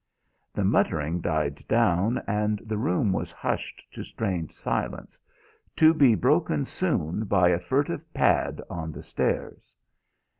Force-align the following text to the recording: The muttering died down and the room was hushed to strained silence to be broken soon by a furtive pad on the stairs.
The 0.51 0.63
muttering 0.63 1.21
died 1.21 1.63
down 1.67 2.23
and 2.25 2.57
the 2.65 2.79
room 2.79 3.13
was 3.13 3.31
hushed 3.31 3.85
to 3.91 4.03
strained 4.03 4.51
silence 4.51 5.19
to 5.75 5.93
be 5.93 6.15
broken 6.15 6.65
soon 6.65 7.25
by 7.25 7.49
a 7.49 7.59
furtive 7.59 8.11
pad 8.11 8.61
on 8.67 8.93
the 8.93 9.03
stairs. 9.03 9.71